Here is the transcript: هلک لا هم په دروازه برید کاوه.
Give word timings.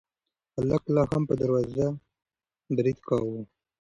هلک 0.55 0.83
لا 0.95 1.03
هم 1.11 1.23
په 1.29 1.33
دروازه 1.41 1.85
برید 2.77 2.97
کاوه. 3.07 3.41